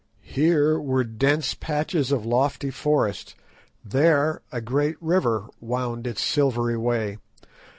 [0.33, 3.35] Here were dense patches of lofty forest,
[3.85, 7.19] there a great river wound its silvery way.